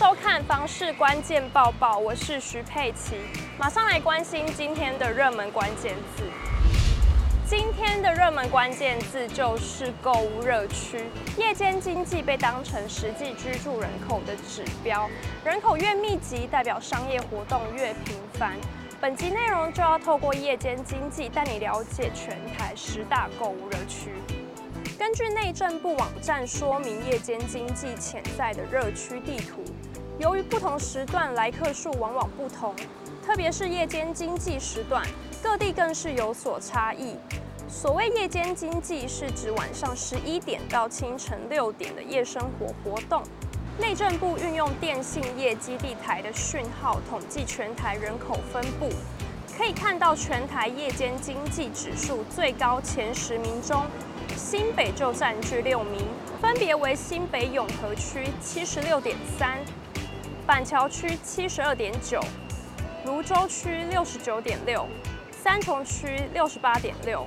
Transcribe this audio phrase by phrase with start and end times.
[0.00, 3.16] 收看房事关键报报，我是徐佩琪，
[3.58, 6.24] 马上来关心今天的热门关键字。
[7.46, 11.04] 今天的热门关键字就是购物热区，
[11.36, 15.06] 夜间经济被当成实际居住人口的指标，
[15.44, 18.56] 人口越密集，代表商业活动越频繁。
[19.02, 24.14] 本集内容就要透过夜间经济带你了解全台十大购物热区。
[24.98, 29.64] 根据内政部网站说明夜间经济潜在的热区地图，
[30.20, 32.76] 由于不同时段来客数往往不同，
[33.26, 35.02] 特别是夜间经济时段，
[35.42, 37.16] 各地更是有所差异。
[37.70, 43.22] 所谓夜间经济，是指晚上十一点到清晨六点的夜生活活动。
[43.78, 48.90] 内政部运用电信业基地台的讯号统计全台人口分布，
[49.56, 53.86] 可以看到全台夜间经济指数最高前十名中，
[54.36, 56.04] 新北就占据六名，
[56.42, 59.58] 分别为新北永和区七十六点三，
[60.50, 62.20] 板桥区七十二点九，
[63.04, 64.84] 芦洲区六十九点六，
[65.30, 67.24] 三重区六十八点六，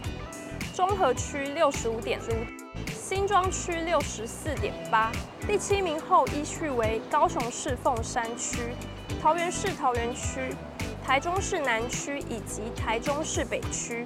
[0.76, 2.84] 中和区六十五点五。
[2.92, 5.10] 新庄区六十四点八，
[5.48, 8.76] 第七名后依序为高雄市凤山区、
[9.22, 10.54] 桃园市桃园区、
[11.02, 14.06] 台中市南区以及台中市北区。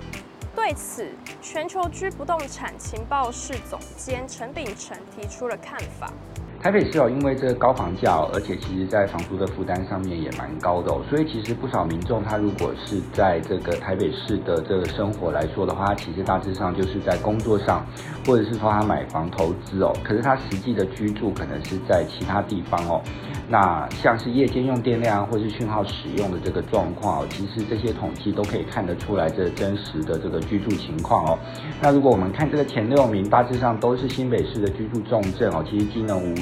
[0.55, 1.09] 对此，
[1.41, 6.13] 全球居不动产情报室总监陈秉成提出了看法。
[6.61, 17.85] 台北市哦，因为这个高房价哦，而且其实在房租的负担上面也蛮高的哦，所以其实不少民众他如果是在这个台北市的这个生活来说的话，其实大致上就是在工作上，
[18.25, 23.01] 或者是说他买房投资哦，可是他实际的居住可能是在其他地方哦。
[23.49, 31.39] 那像是夜间用电量或是讯号使用的这个状况哦，其实这些统计都可以看得出来这真实的这个居住情况哦。
[31.81, 36.35] 那如果我们看这个前六名，大致上都是新北市的居住重镇哦，其实机能无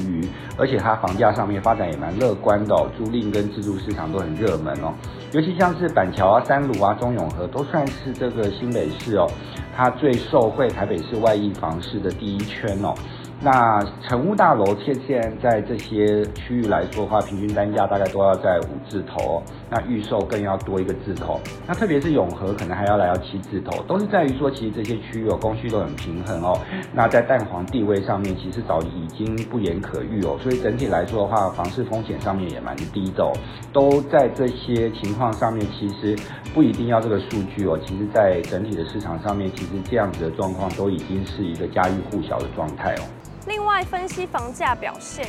[0.58, 4.94] 而且它房价上面发展也蛮乐观的哦，租赁跟自住市场都很热门哦。
[5.32, 9.28] 尤其像是板桥啊、三鲁啊、中永和都算是这个新北市哦，
[9.76, 12.94] 它最受惠台北市外溢房市的第一圈哦。
[13.42, 21.40] 那成屋大楼现现在这些区域来说的话，平均单价大概都要在五字头，那预售更要多一个字头。
[21.68, 26.60] 那特别是永和，可能还要来到七字头，都是在于说，其实这些区域哦，供需都很平衡哦。
[26.94, 30.38] 那在蛋黄地位上面，其实早已经不言可喻哦。
[30.42, 33.32] 所以整体来说的话，房市风险上面也蛮低的哦。
[33.74, 36.16] 都在这些情况上面，其实
[36.54, 37.78] 不一定要这个数据哦。
[37.86, 43.02] 其实，在整体的市场上面，其实这样子的状况都已经是一个家喻户晓的状态哦。
[43.48, 45.26] 另外，分析房价表现，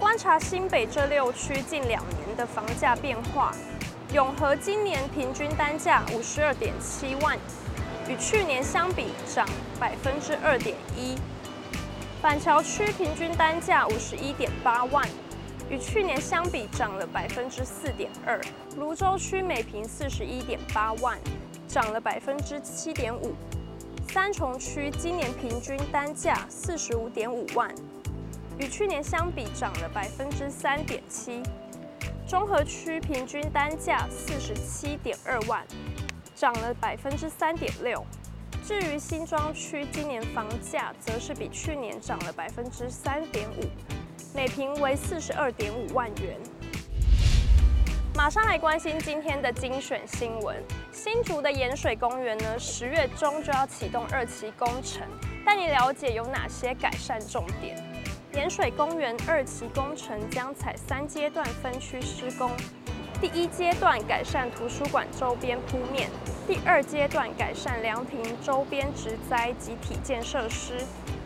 [0.00, 3.54] 观察新北这六区近两年的房价变化。
[4.14, 7.38] 永和今年平均单价五十二点七万，
[8.08, 9.46] 与去年相比涨
[9.78, 11.16] 百分之二点一。
[12.22, 15.06] 板桥区平均单价五十一点八万，
[15.68, 18.40] 与去年相比涨了百分之四点二。
[18.78, 21.18] 芦洲区每坪四十一点八万，
[21.68, 23.34] 涨了百分之七点五。
[24.08, 27.72] 三重区今年平均单价四十五点五万，
[28.60, 31.42] 与去年相比涨了百分之三点七。
[32.28, 35.66] 中和区平均单价四十七点二万，
[36.34, 38.04] 涨了百分之三点六。
[38.62, 43.64] 至于新庄区今年房价则是比去年涨了百分之三点五，
[44.34, 46.38] 每坪为四十二点五万元。
[48.14, 50.62] 马上来关心今天的精选新闻。
[50.92, 55.02] 新竹的盐水公园呢，十月中就要启动二期工程，
[55.46, 57.82] 带你了解有哪些改善重点。
[58.34, 62.48] 盐水公园二期工程将采三阶段分区施工，
[63.20, 66.08] 第一阶段改善图书馆周边铺面，
[66.46, 70.74] 第二阶段改善凉亭周边植栽及体建设施，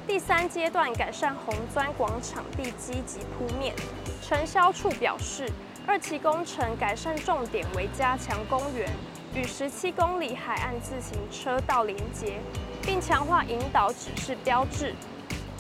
[0.07, 3.75] 第三阶段改善红砖广场地基及铺面。
[4.23, 5.47] 承销处表示，
[5.87, 8.89] 二期工程改善重点为加强公园
[9.35, 12.39] 与十七公里海岸自行车道连接，
[12.81, 14.95] 并强化引导指示标志，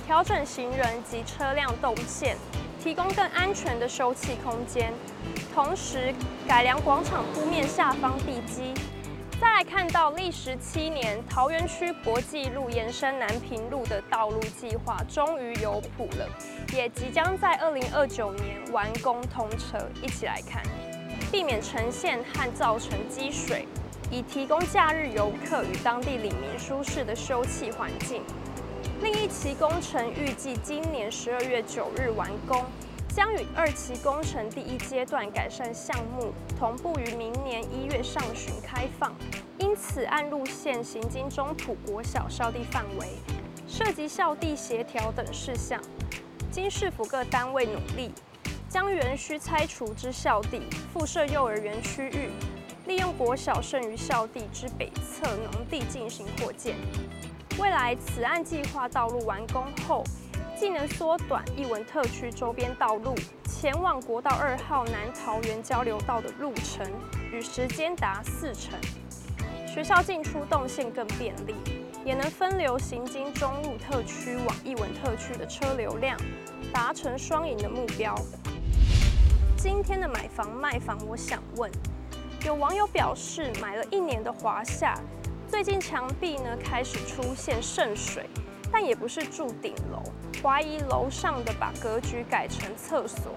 [0.06, 2.36] 调整行人及车辆动线，
[2.82, 4.92] 提供更安全的休憩空间。
[5.54, 6.14] 同时，
[6.46, 8.74] 改良广场铺面下方地基。
[9.40, 16.28] 再来看到历时七年，桃园区国际路延伸南平路的道路计划终于有谱了，
[16.74, 19.78] 也即将在二零二九年完工通车。
[20.02, 20.62] 一起来看。
[21.32, 23.66] 避免沉陷和造成积水，
[24.08, 28.22] 以提供假日游客与当地里民舒适的休憩环境。
[29.04, 32.64] 另一期工程预计今年十二月九日完工，
[33.14, 39.14] 将与二期工程第一阶段改善项目同步于明年一月上旬开放。
[39.58, 43.08] 因此，按路线行经中埔国小校地范围，
[43.68, 45.78] 涉及校地协调等事项，
[46.50, 48.10] 经市府各单位努力。
[48.70, 50.62] 将原需拆除之校地
[50.94, 52.30] 附设幼儿园区域，
[52.86, 56.74] 利用国小剩余校地之北侧农地进行扩建。
[57.56, 60.02] 未来此案计划道路完工后，
[60.58, 63.14] 既能缩短艺文特区周边道路
[63.44, 66.84] 前往国道二号南桃园交流道的路程
[67.32, 68.78] 与时间达四成，
[69.72, 71.54] 学校进出动线更便利，
[72.04, 76.18] 也能分流行经中路特区往艺文特区的车流量，
[76.72, 78.16] 达成双赢的目标。
[79.56, 81.70] 今天的买房卖房，我想问，
[82.44, 85.00] 有网友表示买了一年的华夏，
[85.54, 88.28] 最近墙壁呢开始出现渗水。
[88.72, 90.02] 但也不是住顶楼，
[90.42, 93.30] 怀疑楼上的把格局改成厕所。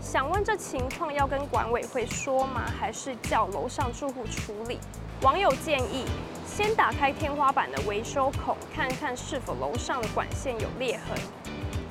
[0.00, 2.62] 想问这情况要跟管委会说吗？
[2.78, 4.78] 还是叫楼上住户处理？
[5.22, 6.04] 网友建议
[6.46, 11.18] 先打开天花板的维修孔，看看是否楼上的管线有裂痕。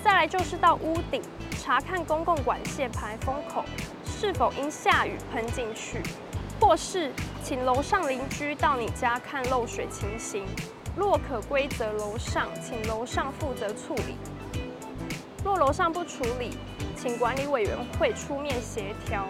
[0.01, 1.21] 再来就是到屋顶
[1.61, 3.65] 查看公共管线排风口
[4.05, 6.01] 是否因下雨喷进去，
[6.59, 7.11] 或是
[7.43, 10.45] 请楼上邻居到你家看漏水情形。
[10.95, 14.15] 若可归责楼上，请楼上负责处理；
[15.43, 16.57] 若楼上不处理，
[16.95, 19.27] 请管理委员会出面协调。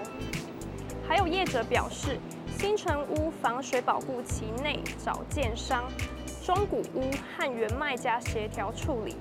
[1.05, 2.17] 还有业者表示，
[2.57, 5.83] 新城屋防水保护期内找建商，
[6.45, 9.17] 中古屋和原卖家协调处理，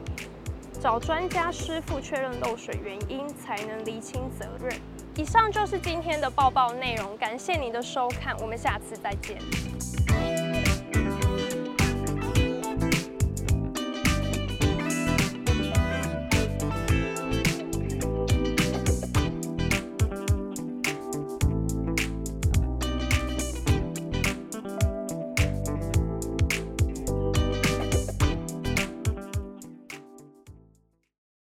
[0.80, 4.72] 找专家师傅确认漏水原因，才能厘清责任。
[5.16, 9.38] 以上就是今天的报报内容，感谢您的收看，我们下次再见。